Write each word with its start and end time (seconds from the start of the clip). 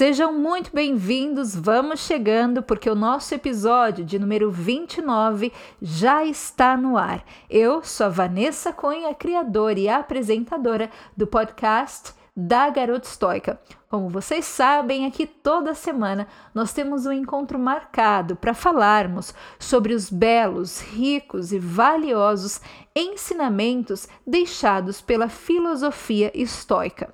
Sejam 0.00 0.32
muito 0.32 0.70
bem-vindos, 0.72 1.54
vamos 1.54 2.00
chegando 2.00 2.62
porque 2.62 2.88
o 2.88 2.94
nosso 2.94 3.34
episódio 3.34 4.02
de 4.02 4.18
número 4.18 4.50
29 4.50 5.52
já 5.82 6.24
está 6.24 6.74
no 6.74 6.96
ar. 6.96 7.22
Eu 7.50 7.84
sou 7.84 8.06
a 8.06 8.08
Vanessa 8.08 8.72
Cunha, 8.72 9.12
criadora 9.12 9.78
e 9.78 9.90
apresentadora 9.90 10.90
do 11.14 11.26
podcast 11.26 12.14
da 12.34 12.70
Garota 12.70 13.06
Estoica. 13.06 13.60
Como 13.90 14.08
vocês 14.08 14.46
sabem, 14.46 15.04
aqui 15.04 15.26
toda 15.26 15.74
semana 15.74 16.26
nós 16.54 16.72
temos 16.72 17.04
um 17.04 17.12
encontro 17.12 17.58
marcado 17.58 18.36
para 18.36 18.54
falarmos 18.54 19.34
sobre 19.58 19.92
os 19.92 20.08
belos, 20.08 20.80
ricos 20.80 21.52
e 21.52 21.58
valiosos 21.58 22.62
ensinamentos 22.96 24.08
deixados 24.26 25.02
pela 25.02 25.28
filosofia 25.28 26.30
estoica. 26.32 27.12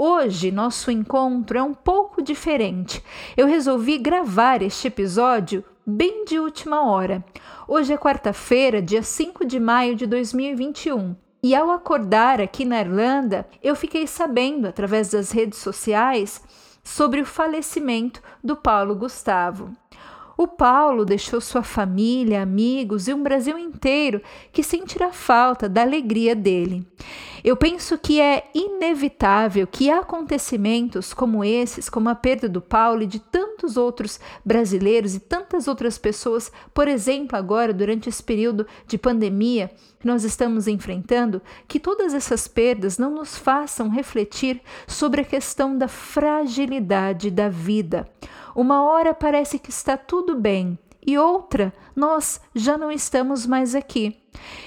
Hoje, 0.00 0.52
nosso 0.52 0.92
encontro 0.92 1.58
é 1.58 1.62
um 1.62 1.74
pouco 1.74 2.22
diferente. 2.22 3.02
Eu 3.36 3.48
resolvi 3.48 3.98
gravar 3.98 4.62
este 4.62 4.86
episódio 4.86 5.64
bem 5.84 6.24
de 6.24 6.38
última 6.38 6.88
hora. 6.88 7.24
Hoje 7.66 7.92
é 7.92 7.98
quarta-feira, 7.98 8.80
dia 8.80 9.02
5 9.02 9.44
de 9.44 9.58
maio 9.58 9.96
de 9.96 10.06
2021. 10.06 11.16
E 11.42 11.52
ao 11.52 11.72
acordar 11.72 12.40
aqui 12.40 12.64
na 12.64 12.80
Irlanda, 12.80 13.44
eu 13.60 13.74
fiquei 13.74 14.06
sabendo, 14.06 14.68
através 14.68 15.10
das 15.10 15.32
redes 15.32 15.58
sociais, 15.58 16.40
sobre 16.84 17.20
o 17.20 17.26
falecimento 17.26 18.22
do 18.42 18.54
Paulo 18.54 18.94
Gustavo. 18.94 19.72
O 20.36 20.46
Paulo 20.46 21.04
deixou 21.04 21.40
sua 21.40 21.64
família, 21.64 22.40
amigos 22.40 23.08
e 23.08 23.12
um 23.12 23.20
Brasil 23.20 23.58
inteiro 23.58 24.22
que 24.52 24.62
sentirá 24.62 25.12
falta 25.12 25.68
da 25.68 25.82
alegria 25.82 26.36
dele. 26.36 26.86
Eu 27.44 27.56
penso 27.56 27.96
que 27.96 28.20
é 28.20 28.50
inevitável 28.54 29.66
que 29.66 29.90
acontecimentos 29.90 31.14
como 31.14 31.44
esses, 31.44 31.88
como 31.88 32.08
a 32.08 32.14
perda 32.14 32.48
do 32.48 32.60
Paulo 32.60 33.02
e 33.02 33.06
de 33.06 33.18
tantos 33.18 33.76
outros 33.76 34.18
brasileiros 34.44 35.14
e 35.14 35.20
tantas 35.20 35.68
outras 35.68 35.98
pessoas, 35.98 36.50
por 36.74 36.88
exemplo, 36.88 37.36
agora 37.36 37.72
durante 37.72 38.08
esse 38.08 38.22
período 38.22 38.66
de 38.86 38.98
pandemia 38.98 39.70
que 39.98 40.06
nós 40.06 40.24
estamos 40.24 40.68
enfrentando, 40.68 41.42
que 41.66 41.80
todas 41.80 42.14
essas 42.14 42.46
perdas 42.46 42.98
não 42.98 43.10
nos 43.10 43.36
façam 43.36 43.88
refletir 43.88 44.60
sobre 44.86 45.20
a 45.20 45.24
questão 45.24 45.76
da 45.76 45.88
fragilidade 45.88 47.30
da 47.30 47.48
vida. 47.48 48.08
Uma 48.54 48.82
hora 48.82 49.14
parece 49.14 49.58
que 49.58 49.70
está 49.70 49.96
tudo 49.96 50.34
bem 50.34 50.78
e 51.06 51.16
outra 51.16 51.72
nós 51.94 52.40
já 52.54 52.76
não 52.76 52.90
estamos 52.90 53.46
mais 53.46 53.74
aqui. 53.74 54.16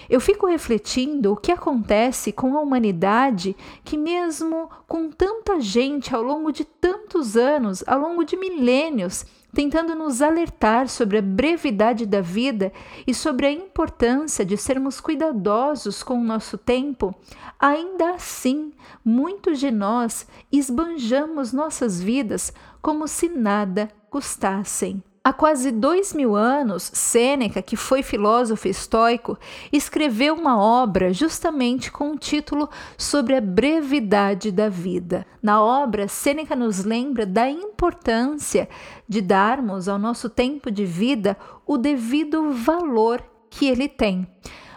Eu 0.09 0.19
fico 0.19 0.47
refletindo 0.47 1.31
o 1.31 1.37
que 1.37 1.51
acontece 1.51 2.31
com 2.31 2.57
a 2.57 2.61
humanidade 2.61 3.55
que, 3.83 3.97
mesmo 3.97 4.69
com 4.87 5.09
tanta 5.09 5.61
gente 5.61 6.13
ao 6.13 6.21
longo 6.21 6.51
de 6.51 6.65
tantos 6.65 7.37
anos, 7.37 7.83
ao 7.87 7.99
longo 7.99 8.25
de 8.25 8.35
milênios, 8.35 9.25
tentando 9.53 9.95
nos 9.95 10.21
alertar 10.21 10.87
sobre 10.87 11.17
a 11.17 11.21
brevidade 11.21 12.05
da 12.05 12.21
vida 12.21 12.71
e 13.05 13.13
sobre 13.13 13.45
a 13.45 13.51
importância 13.51 14.45
de 14.45 14.57
sermos 14.57 14.99
cuidadosos 14.99 16.03
com 16.03 16.19
o 16.19 16.23
nosso 16.23 16.57
tempo, 16.57 17.13
ainda 17.59 18.11
assim, 18.11 18.73
muitos 19.03 19.59
de 19.59 19.71
nós 19.71 20.27
esbanjamos 20.51 21.53
nossas 21.53 22.01
vidas 22.01 22.53
como 22.81 23.07
se 23.07 23.29
nada 23.29 23.89
custassem. 24.09 25.03
Há 25.23 25.31
quase 25.31 25.71
dois 25.71 26.15
mil 26.15 26.35
anos, 26.35 26.89
Sêneca, 26.95 27.61
que 27.61 27.75
foi 27.75 28.01
filósofo 28.01 28.67
estoico, 28.67 29.37
escreveu 29.71 30.33
uma 30.33 30.59
obra 30.59 31.13
justamente 31.13 31.91
com 31.91 32.13
o 32.13 32.17
título 32.17 32.67
sobre 32.97 33.35
a 33.35 33.41
brevidade 33.41 34.51
da 34.51 34.67
vida. 34.67 35.23
Na 35.39 35.61
obra, 35.61 36.07
Sêneca 36.07 36.55
nos 36.55 36.83
lembra 36.83 37.23
da 37.23 37.47
importância 37.47 38.67
de 39.07 39.21
darmos 39.21 39.87
ao 39.87 39.99
nosso 39.99 40.27
tempo 40.27 40.71
de 40.71 40.85
vida 40.85 41.37
o 41.67 41.77
devido 41.77 42.51
valor 42.51 43.23
que 43.47 43.67
ele 43.67 43.87
tem. 43.87 44.27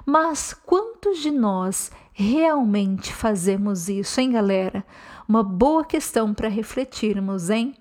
Mas 0.05 0.53
quantos 0.53 1.21
de 1.21 1.31
nós 1.31 1.91
realmente 2.13 3.15
fazemos 3.15 3.89
isso, 3.89 4.21
hein, 4.21 4.33
galera? 4.33 4.85
Uma 5.27 5.43
boa 5.43 5.87
questão 5.87 6.35
para 6.35 6.49
refletirmos, 6.51 7.49
hein? 7.49 7.75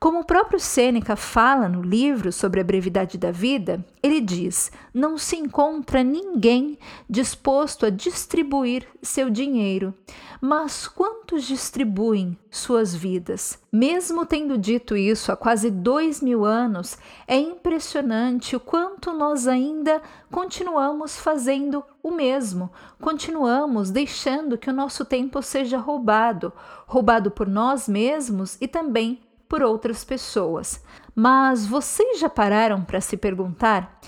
Como 0.00 0.20
o 0.20 0.24
próprio 0.24 0.60
Sêneca 0.60 1.16
fala 1.16 1.68
no 1.68 1.82
livro 1.82 2.30
sobre 2.30 2.60
a 2.60 2.64
brevidade 2.64 3.18
da 3.18 3.32
vida, 3.32 3.84
ele 4.00 4.20
diz: 4.20 4.70
não 4.94 5.18
se 5.18 5.34
encontra 5.34 6.04
ninguém 6.04 6.78
disposto 7.10 7.84
a 7.84 7.90
distribuir 7.90 8.86
seu 9.02 9.28
dinheiro, 9.28 9.92
mas 10.40 10.86
quantos 10.86 11.42
distribuem 11.42 12.38
suas 12.48 12.94
vidas? 12.94 13.58
Mesmo 13.72 14.24
tendo 14.24 14.56
dito 14.56 14.96
isso 14.96 15.32
há 15.32 15.36
quase 15.36 15.68
dois 15.68 16.22
mil 16.22 16.44
anos, 16.44 16.96
é 17.26 17.36
impressionante 17.36 18.54
o 18.54 18.60
quanto 18.60 19.12
nós 19.12 19.48
ainda 19.48 20.00
continuamos 20.30 21.18
fazendo 21.18 21.82
o 22.00 22.12
mesmo, 22.12 22.70
continuamos 23.00 23.90
deixando 23.90 24.56
que 24.56 24.70
o 24.70 24.72
nosso 24.72 25.04
tempo 25.04 25.42
seja 25.42 25.76
roubado 25.76 26.52
roubado 26.86 27.30
por 27.32 27.46
nós 27.46 27.88
mesmos 27.88 28.56
e 28.60 28.68
também 28.68 29.20
por 29.48 29.62
outras 29.62 30.04
pessoas. 30.04 30.82
Mas 31.14 31.66
vocês 31.66 32.20
já 32.20 32.28
pararam 32.28 32.84
para 32.84 33.00
se 33.00 33.16
perguntar: 33.16 33.98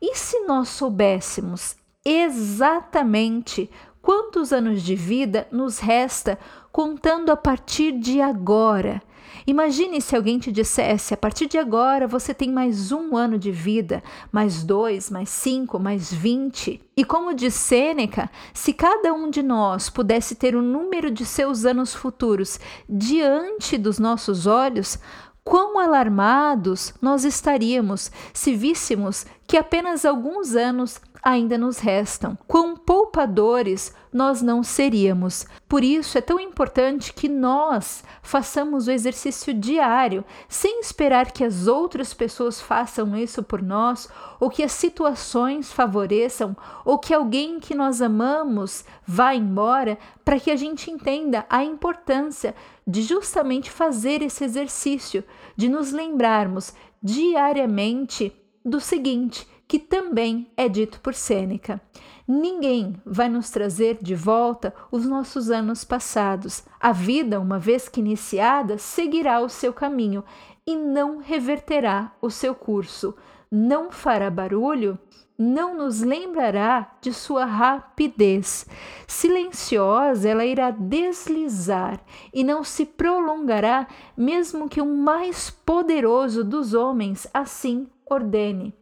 e 0.00 0.14
se 0.14 0.40
nós 0.40 0.68
soubéssemos 0.68 1.76
exatamente 2.04 3.70
quantos 4.02 4.52
anos 4.52 4.82
de 4.82 4.94
vida 4.94 5.46
nos 5.50 5.78
resta 5.78 6.38
contando 6.72 7.30
a 7.30 7.36
partir 7.36 7.92
de 7.92 8.20
agora? 8.20 9.02
Imagine 9.46 10.00
se 10.00 10.14
alguém 10.14 10.38
te 10.38 10.52
dissesse: 10.52 11.14
a 11.14 11.16
partir 11.16 11.46
de 11.46 11.56
agora 11.56 12.06
você 12.06 12.34
tem 12.34 12.52
mais 12.52 12.92
um 12.92 13.16
ano 13.16 13.38
de 13.38 13.50
vida, 13.50 14.02
mais 14.30 14.62
dois, 14.62 15.10
mais 15.10 15.30
cinco, 15.30 15.78
mais 15.78 16.12
vinte. 16.12 16.80
E 16.96 17.04
como 17.04 17.32
diz 17.32 17.54
Sêneca, 17.54 18.30
se 18.52 18.72
cada 18.72 19.12
um 19.14 19.30
de 19.30 19.42
nós 19.42 19.88
pudesse 19.88 20.34
ter 20.34 20.54
o 20.54 20.62
número 20.62 21.10
de 21.10 21.24
seus 21.24 21.64
anos 21.64 21.94
futuros 21.94 22.60
diante 22.88 23.78
dos 23.78 23.98
nossos 23.98 24.46
olhos, 24.46 24.98
quão 25.42 25.78
alarmados 25.78 26.92
nós 27.00 27.24
estaríamos 27.24 28.12
se 28.34 28.54
víssemos 28.54 29.24
que 29.46 29.56
apenas 29.56 30.04
alguns 30.04 30.54
anos 30.54 31.00
ainda 31.22 31.58
nos 31.58 31.78
restam. 31.78 32.38
Quão 32.46 32.76
poupadores 32.76 33.94
nós 34.12 34.40
não 34.40 34.62
seríamos. 34.62 35.46
Por 35.68 35.84
isso 35.84 36.16
é 36.16 36.20
tão 36.20 36.40
importante 36.40 37.12
que 37.12 37.28
nós 37.28 38.02
façamos 38.22 38.86
o 38.86 38.90
exercício 38.90 39.52
diário, 39.52 40.24
sem 40.48 40.80
esperar 40.80 41.30
que 41.30 41.44
as 41.44 41.66
outras 41.66 42.14
pessoas 42.14 42.60
façam 42.60 43.16
isso 43.16 43.42
por 43.42 43.62
nós, 43.62 44.08
ou 44.40 44.48
que 44.48 44.62
as 44.62 44.72
situações 44.72 45.72
favoreçam, 45.72 46.56
ou 46.84 46.98
que 46.98 47.12
alguém 47.12 47.60
que 47.60 47.74
nós 47.74 48.00
amamos 48.00 48.84
vá 49.06 49.34
embora, 49.34 49.98
para 50.24 50.40
que 50.40 50.50
a 50.50 50.56
gente 50.56 50.90
entenda 50.90 51.44
a 51.48 51.62
importância 51.62 52.54
de 52.86 53.02
justamente 53.02 53.70
fazer 53.70 54.22
esse 54.22 54.44
exercício, 54.44 55.22
de 55.56 55.68
nos 55.68 55.92
lembrarmos 55.92 56.72
diariamente 57.02 58.34
do 58.64 58.80
seguinte 58.80 59.46
que 59.68 59.78
também 59.78 60.50
é 60.56 60.66
dito 60.66 60.98
por 61.00 61.14
Sêneca. 61.14 61.78
Ninguém 62.26 63.00
vai 63.04 63.28
nos 63.28 63.50
trazer 63.50 63.98
de 64.02 64.14
volta 64.14 64.74
os 64.90 65.06
nossos 65.06 65.50
anos 65.50 65.84
passados. 65.84 66.64
A 66.80 66.90
vida, 66.90 67.38
uma 67.38 67.58
vez 67.58 67.88
que 67.88 68.00
iniciada, 68.00 68.78
seguirá 68.78 69.40
o 69.40 69.48
seu 69.48 69.72
caminho 69.72 70.24
e 70.66 70.74
não 70.74 71.18
reverterá 71.18 72.12
o 72.20 72.30
seu 72.30 72.54
curso. 72.54 73.14
Não 73.50 73.90
fará 73.90 74.30
barulho, 74.30 74.98
não 75.38 75.74
nos 75.74 76.00
lembrará 76.00 76.96
de 77.00 77.12
sua 77.12 77.44
rapidez. 77.44 78.66
Silenciosa, 79.06 80.28
ela 80.28 80.44
irá 80.44 80.70
deslizar 80.70 82.00
e 82.32 82.42
não 82.42 82.64
se 82.64 82.84
prolongará, 82.84 83.86
mesmo 84.16 84.68
que 84.68 84.80
o 84.80 84.86
mais 84.86 85.50
poderoso 85.50 86.42
dos 86.42 86.74
homens 86.74 87.26
assim 87.32 87.86
ordene. 88.04 88.77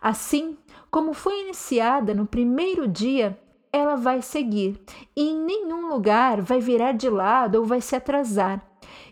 Assim 0.00 0.56
como 0.90 1.12
foi 1.12 1.42
iniciada 1.42 2.14
no 2.14 2.26
primeiro 2.26 2.88
dia, 2.88 3.38
ela 3.72 3.96
vai 3.96 4.22
seguir 4.22 4.80
e 5.16 5.30
em 5.30 5.38
nenhum 5.38 5.88
lugar 5.88 6.40
vai 6.40 6.60
virar 6.60 6.92
de 6.92 7.08
lado 7.08 7.56
ou 7.56 7.64
vai 7.64 7.80
se 7.80 7.94
atrasar. 7.94 8.64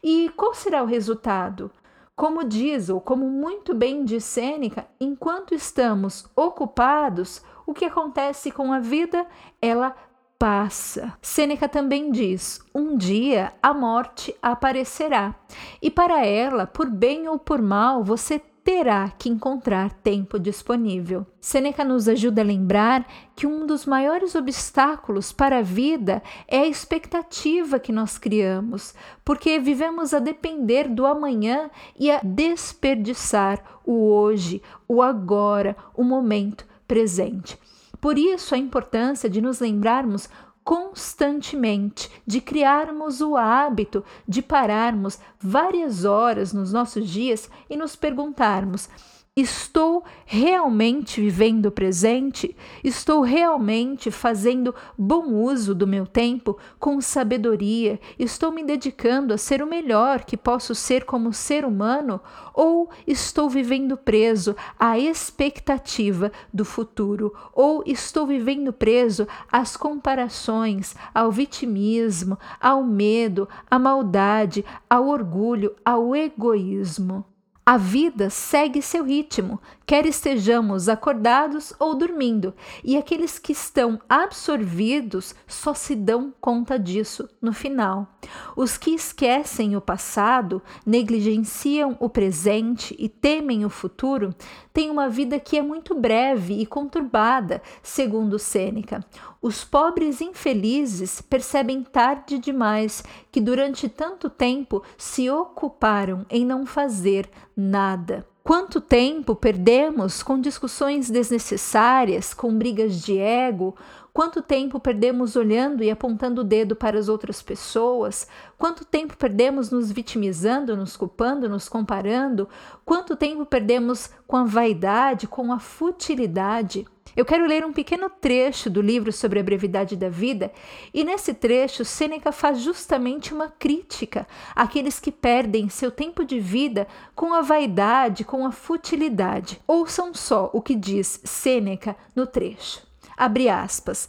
E 0.03 0.31
qual 0.37 0.55
será 0.55 0.83
o 0.83 0.87
resultado? 0.87 1.71
Como 2.17 2.43
diz, 2.43 2.89
ou 2.89 3.01
como 3.01 3.29
muito 3.29 3.75
bem 3.75 4.05
diz 4.05 4.25
Sêneca, 4.25 4.89
enquanto 5.01 5.55
estamos 5.55 6.27
ocupados, 6.35 7.45
o 7.65 7.73
que 7.73 7.85
acontece 7.85 8.51
com 8.51 8.73
a 8.73 8.81
vida? 8.81 9.25
Ela 9.63 9.95
passa. 10.37 11.17
Sêneca 11.23 11.69
também 11.69 12.11
diz: 12.11 12.61
um 12.75 12.97
dia 12.97 13.53
a 13.63 13.73
morte 13.73 14.35
aparecerá, 14.43 15.35
e 15.81 15.91
para 15.91 16.27
ela, 16.27 16.67
por 16.67 16.91
bem 16.91 17.29
ou 17.29 17.39
por 17.39 17.63
mal, 17.63 18.03
você 18.03 18.41
terá 18.69 19.09
que 19.09 19.31
encontrar 19.31 19.91
tempo 19.91 20.39
disponível. 20.39 21.27
Seneca 21.41 21.83
nos 21.83 22.07
ajuda 22.07 22.43
a 22.43 22.45
lembrar 22.45 23.09
que 23.35 23.47
um 23.47 23.65
dos 23.65 23.87
maiores 23.87 24.35
obstáculos 24.35 25.33
para 25.33 25.61
a 25.61 25.63
vida 25.63 26.23
é 26.47 26.59
a 26.59 26.67
expectativa 26.67 27.79
que 27.79 27.91
nós 27.91 28.19
criamos, 28.19 28.95
porque 29.25 29.59
vivemos 29.59 30.13
a 30.13 30.19
depender 30.19 30.87
do 30.87 31.07
amanhã 31.07 31.71
e 31.99 32.11
a 32.11 32.21
desperdiçar 32.23 33.81
o 33.87 34.11
hoje, 34.11 34.61
o 34.87 35.01
agora, 35.01 35.75
o 35.97 36.05
momento 36.05 36.67
presente. 36.87 37.59
Por 37.99 38.19
isso, 38.19 38.55
a 38.55 38.59
importância 38.59 39.31
de 39.31 39.41
nos 39.41 39.61
lembrarmos 39.61 40.29
constantemente, 40.69 42.11
de 42.27 42.43
criarmos 42.43 43.23
o 43.23 43.39
hábito 43.39 44.05
de 44.27 44.43
pararmos 44.43 45.19
várias 45.41 46.05
horas 46.05 46.53
nos 46.53 46.75
nossos 46.75 47.09
dias 47.09 47.51
e 47.71 47.75
nos 47.75 47.97
perguntarmos: 47.97 48.91
Estou 49.41 50.03
realmente 50.27 51.21
vivendo 51.21 51.67
o 51.67 51.71
presente? 51.71 52.57
Estou 52.83 53.21
realmente 53.21 54.11
fazendo 54.11 54.75
bom 54.99 55.33
uso 55.33 55.77
do 55.77 55.87
meu 55.87 56.05
tempo 56.09 56.59
com 56.77 57.01
sabedoria? 57.01 58.01
Estou 58.19 58.51
me 58.51 58.65
dedicando 58.65 59.33
a 59.33 59.39
ser 59.39 59.63
o 59.63 59.67
melhor 59.69 60.25
que 60.25 60.37
posso 60.37 60.75
ser 60.75 61.05
como 61.05 61.33
ser 61.33 61.65
humano? 61.65 62.21
Ou 62.53 62.91
estou 63.07 63.49
vivendo 63.49 63.97
preso 63.97 64.57
à 64.77 64.99
expectativa 64.99 66.33
do 66.53 66.65
futuro? 66.65 67.33
Ou 67.55 67.85
estou 67.87 68.27
vivendo 68.27 68.73
preso 68.73 69.25
às 69.53 69.77
comparações, 69.77 70.97
ao 71.15 71.31
vitimismo, 71.31 72.37
ao 72.61 72.83
medo, 72.83 73.49
à 73.71 73.79
maldade, 73.79 74.65
ao 74.91 75.07
orgulho, 75.07 75.77
ao 75.85 76.17
egoísmo? 76.17 77.25
A 77.71 77.77
vida 77.77 78.31
segue 78.31 78.81
seu 78.81 79.05
ritmo, 79.05 79.61
quer 79.85 80.07
estejamos 80.07 80.89
acordados 80.89 81.75
ou 81.79 81.95
dormindo, 81.95 82.55
e 82.83 82.97
aqueles 82.97 83.39
que 83.39 83.53
estão 83.53 84.01
absorvidos 84.09 85.35
só 85.47 85.75
se 85.75 85.95
dão 85.95 86.33
conta 86.41 86.79
disso 86.79 87.29
no 87.43 87.53
final. 87.53 88.09
Os 88.57 88.79
que 88.79 88.93
esquecem 88.93 89.77
o 89.77 89.83
passado, 89.83 90.63
negligenciam 90.87 91.95
o 92.01 92.09
presente 92.09 92.97
e 92.99 93.07
temem 93.07 93.67
o 93.67 93.69
futuro, 93.71 94.35
têm 94.73 94.89
uma 94.91 95.11
vida 95.11 95.39
que 95.39 95.59
é 95.59 95.63
muito 95.63 95.95
breve 95.95 96.55
e 96.55 96.65
conturbada, 96.65 97.61
segundo 97.83 98.39
Sêneca. 98.39 99.05
Os 99.41 99.63
pobres 99.63 100.21
infelizes 100.21 101.21
percebem 101.21 101.83
tarde 101.83 102.39
demais 102.39 103.05
que 103.31 103.41
durante 103.41 103.89
tanto 103.89 104.29
tempo 104.29 104.83
se 104.97 105.31
ocuparam 105.31 106.27
em 106.29 106.45
não 106.45 106.67
fazer 106.67 107.29
nada. 107.59 108.25
Quanto 108.45 108.81
tempo 108.81 109.35
perdemos 109.35 110.23
com 110.23 110.41
discussões 110.41 111.11
desnecessárias, 111.11 112.33
com 112.33 112.57
brigas 112.57 113.03
de 113.03 113.19
ego? 113.19 113.75
Quanto 114.13 114.41
tempo 114.41 114.81
perdemos 114.81 115.37
olhando 115.37 115.83
e 115.85 115.91
apontando 115.91 116.41
o 116.41 116.45
dedo 116.45 116.75
para 116.75 116.99
as 116.99 117.09
outras 117.09 117.43
pessoas? 117.43 118.27
Quanto 118.57 118.85
tempo 118.85 119.17
perdemos 119.17 119.71
nos 119.71 119.93
vitimizando, 119.93 120.77
nos 120.77 120.97
culpando, 120.97 121.49
nos 121.49 121.69
comparando? 121.69 122.49
Quanto 122.85 123.17
tempo 123.17 123.45
perdemos 123.45 124.11
com 124.27 124.37
a 124.37 124.45
vaidade, 124.45 125.27
com 125.27 125.53
a 125.53 125.59
futilidade? 125.59 126.87
Eu 127.17 127.25
quero 127.25 127.47
ler 127.47 127.65
um 127.65 127.73
pequeno 127.73 128.09
trecho 128.09 128.71
do 128.71 128.81
livro 128.81 129.13
sobre 129.13 129.41
a 129.41 129.43
brevidade 129.43 129.97
da 129.97 130.09
vida, 130.09 130.53
e 130.93 131.05
nesse 131.05 131.35
trecho 131.35 131.85
Sêneca 131.85 132.31
faz 132.31 132.61
justamente 132.61 133.35
uma 133.35 133.49
crítica 133.49 134.27
àqueles 134.55 135.01
que 135.01 135.11
perdem 135.11 135.69
seu 135.69 135.91
tempo 135.91 136.25
de 136.25 136.39
vida 136.39 136.87
com 137.15 137.33
a 137.35 137.43
vaidade, 137.43 138.25
com 138.25 138.47
a 138.47 138.53
futilidade. 138.53 139.61
Ouçam 139.67 140.15
só 140.15 140.51
o 140.53 140.63
que 140.63 140.75
diz 140.75 141.21
Sêneca 141.25 141.97
no 142.15 142.27
trecho. 142.27 142.87
Abre 143.17 143.49
aspas. 143.49 144.09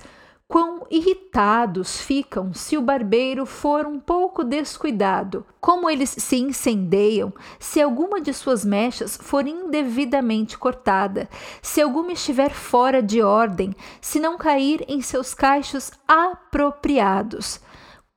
Quão 0.52 0.88
irritados 0.90 2.02
ficam 2.02 2.56
se 2.56 2.76
o 2.76 2.82
barbeiro 2.82 3.46
for 3.46 3.86
um 3.86 4.00
pouco 4.00 4.44
descuidado, 4.44 5.46
como 5.62 5.88
eles 5.88 6.10
se 6.10 6.38
incendeiam 6.38 7.32
se 7.60 7.80
alguma 7.80 8.20
de 8.20 8.34
suas 8.34 8.66
mechas 8.66 9.16
for 9.16 9.46
indevidamente 9.46 10.58
cortada, 10.58 11.30
se 11.62 11.80
alguma 11.80 12.14
estiver 12.14 12.50
fora 12.50 13.00
de 13.00 13.22
ordem, 13.22 13.76
se 14.02 14.20
não 14.20 14.40
cair 14.40 14.84
em 14.88 15.04
seus 15.04 15.36
caixos 15.36 15.92
apropriados. 16.08 17.62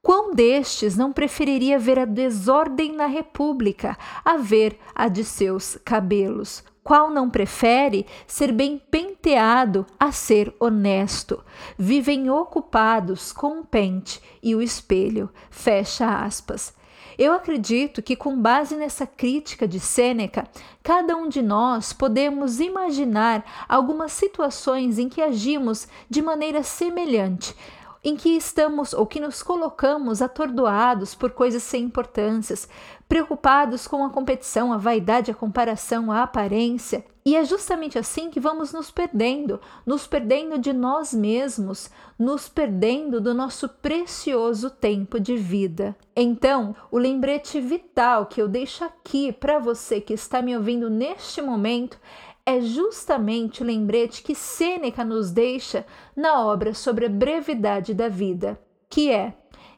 Quão 0.01 0.35
destes 0.35 0.97
não 0.97 1.13
preferiria 1.13 1.79
ver 1.79 1.99
a 1.99 2.07
desordem 2.07 2.93
na 2.93 3.05
República 3.05 3.95
a 4.25 4.39
ver 4.39 4.79
a 4.95 5.07
de 5.07 5.23
seus 5.23 5.77
cabelos? 5.85 6.65
Qual 6.85 7.11
não 7.11 7.31
prefere 7.31 8.07
ser 8.27 8.51
bem 8.51 8.77
penteado 8.91 9.87
a 10.01 10.11
ser 10.11 10.53
honesto? 10.59 11.43
Vivem 11.79 12.29
ocupados 12.29 13.33
com 13.33 13.61
o 13.61 13.65
pente 13.65 14.21
e 14.43 14.55
o 14.55 14.61
espelho. 14.61 15.31
Fecha 15.49 16.25
aspas. 16.25 16.75
Eu 17.17 17.33
acredito 17.35 18.03
que, 18.03 18.17
com 18.17 18.41
base 18.41 18.75
nessa 18.75 19.07
crítica 19.07 19.69
de 19.69 19.79
Sêneca, 19.79 20.49
cada 20.83 21.17
um 21.17 21.29
de 21.29 21.41
nós 21.41 21.93
podemos 21.93 22.59
imaginar 22.59 23.45
algumas 23.69 24.11
situações 24.13 24.99
em 24.99 25.09
que 25.09 25.23
agimos 25.23 25.87
de 26.11 26.21
maneira 26.21 26.65
semelhante, 26.65 27.55
em 28.03 28.17
que 28.17 28.31
estamos 28.31 28.93
ou 28.93 29.07
que 29.07 29.21
nos 29.21 29.43
colocamos 29.43 30.21
atordoados 30.21 31.15
por 31.15 31.31
coisas 31.31 31.63
sem 31.63 31.85
importâncias, 31.85 32.69
preocupados 33.13 33.87
com 33.87 34.03
a 34.07 34.09
competição, 34.09 34.73
a 34.73 34.79
vaidade, 34.79 35.31
a 35.31 35.35
comparação, 35.35 36.11
a 36.11 36.23
aparência. 36.23 37.05
E 37.27 37.37
é 37.37 37.45
justamente 37.45 37.99
assim 37.99 38.31
que 38.31 38.41
vamos 38.41 38.73
nos 38.73 38.91
perdendo, 38.91 39.61
nos 39.85 40.07
perdendo 40.07 40.59
de 40.59 40.73
nós 40.73 41.13
mesmos, 41.13 41.91
nos 42.19 42.49
perdendo 42.49 43.21
do 43.21 43.35
nosso 43.35 43.69
precioso 43.69 44.71
tempo 44.71 45.21
de 45.21 45.37
vida. 45.37 45.95
Então, 46.17 46.75
o 46.91 46.97
lembrete 46.97 47.61
vital 47.61 48.25
que 48.25 48.41
eu 48.41 48.49
deixo 48.49 48.83
aqui 48.83 49.31
para 49.31 49.59
você 49.59 50.01
que 50.01 50.15
está 50.15 50.41
me 50.41 50.57
ouvindo 50.57 50.89
neste 50.89 51.43
momento 51.43 52.01
é 52.47 52.63
justamente 52.63 53.63
o 53.63 53.67
lembrete 53.67 54.23
que 54.23 54.35
Sêneca 54.35 55.05
nos 55.05 55.31
deixa 55.31 55.85
na 56.17 56.41
obra 56.41 56.73
sobre 56.73 57.05
a 57.05 57.11
brevidade 57.11 57.93
da 57.93 58.09
vida, 58.09 58.59
que 58.89 59.11
é: 59.11 59.35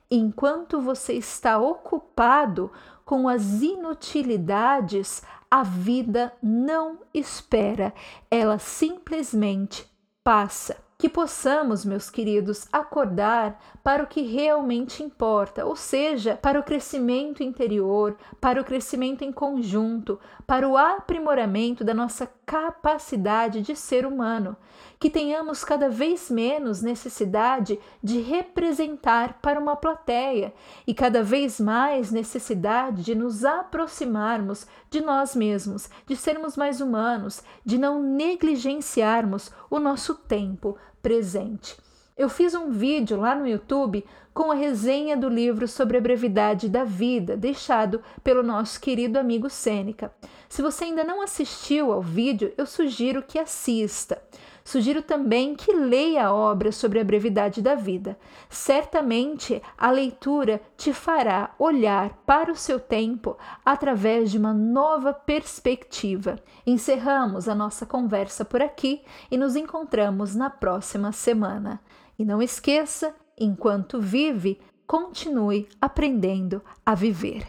enquanto 0.09 0.81
você 0.81 1.15
está 1.15 1.59
ocupado 1.59 2.71
com 3.05 3.29
as 3.29 3.63
inutilidades, 3.63 5.23
a 5.51 5.63
vida 5.63 6.33
não 6.43 7.01
espera, 7.13 7.93
ela 8.31 8.59
simplesmente 8.59 9.87
passa 10.23 10.84
que 11.05 11.09
possamos, 11.11 11.85
meus 11.85 12.09
queridos, 12.09 12.67
acordar 12.73 13.61
para 13.83 14.03
o 14.03 14.07
que 14.07 14.23
realmente 14.23 15.03
importa, 15.03 15.67
ou 15.67 15.77
seja, 15.77 16.39
para 16.41 16.59
o 16.59 16.63
crescimento 16.63 17.43
interior, 17.43 18.17
para 18.41 18.59
o 18.59 18.65
crescimento 18.65 19.23
em 19.23 19.31
conjunto, 19.31 20.19
para 20.47 20.67
o 20.67 20.79
aprimoramento 20.79 21.85
da 21.85 21.93
nossa 21.93 22.27
capacidade 22.47 23.61
de 23.61 23.77
ser 23.77 24.07
humano, 24.07 24.57
que 24.99 25.11
tenhamos 25.11 25.63
cada 25.63 25.91
vez 25.91 26.31
menos 26.31 26.81
necessidade 26.81 27.79
de 28.03 28.23
representar 28.23 29.41
para 29.43 29.61
uma 29.61 29.77
plateia 29.77 30.55
e 30.87 30.95
cada 30.95 31.23
vez 31.23 31.61
mais 31.61 32.11
necessidade 32.11 33.03
de 33.03 33.15
nos 33.15 33.45
aproximarmos 33.45 34.67
de 34.89 35.03
nós 35.03 35.37
mesmos, 35.37 35.91
de 36.07 36.17
sermos 36.17 36.57
mais 36.57 36.81
humanos, 36.81 37.43
de 37.63 37.77
não 37.77 38.03
negligenciarmos 38.03 39.53
o 39.69 39.79
nosso 39.79 40.15
tempo 40.15 40.79
presente. 41.05 41.77
Eu 42.17 42.31
fiz 42.31 42.55
um 42.55 42.71
vídeo 42.71 43.21
lá 43.21 43.35
no 43.35 43.47
YouTube 43.47 44.03
com 44.33 44.51
a 44.51 44.55
resenha 44.55 45.15
do 45.15 45.29
livro 45.29 45.69
sobre 45.69 45.99
a 45.99 46.01
brevidade 46.01 46.67
da 46.67 46.83
vida, 46.83 47.37
deixado 47.37 48.01
pelo 48.23 48.43
nosso 48.43 48.81
querido 48.81 49.19
amigo 49.19 49.51
Sêneca. 49.51 50.11
Se 50.49 50.63
você 50.63 50.85
ainda 50.85 51.05
não 51.05 51.21
assistiu 51.21 51.93
ao 51.93 52.01
vídeo, 52.01 52.55
eu 52.57 52.65
sugiro 52.65 53.23
que 53.23 53.39
assista. 53.39 54.23
Sugiro 54.65 55.03
também 55.03 55.55
que 55.55 55.73
leia 55.75 56.27
a 56.27 56.33
obra 56.33 56.73
sobre 56.73 56.99
a 56.99 57.05
brevidade 57.05 57.61
da 57.61 57.75
vida. 57.75 58.19
Certamente 58.49 59.63
a 59.77 59.91
leitura 59.91 60.61
te 60.75 60.93
fará 60.93 61.55
olhar 61.59 62.23
para 62.25 62.51
o 62.51 62.57
seu 62.57 62.81
tempo 62.81 63.37
através 63.63 64.31
de 64.31 64.39
uma 64.39 64.55
nova 64.55 65.13
perspectiva. 65.13 66.37
Encerramos 66.67 67.47
a 67.47 67.55
nossa 67.55 67.85
conversa 67.85 68.43
por 68.43 68.63
aqui 68.63 69.03
e 69.31 69.37
nos 69.37 69.55
encontramos 69.55 70.35
na 70.35 70.49
próxima 70.49 71.13
semana. 71.13 71.79
E 72.19 72.25
não 72.25 72.41
esqueça, 72.41 73.15
enquanto 73.39 74.01
vive, 74.01 74.59
continue 74.87 75.69
aprendendo 75.79 76.63
a 76.87 76.95
viver. 76.95 77.47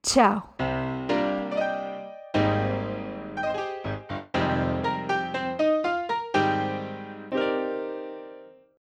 Tchau! 0.00 0.54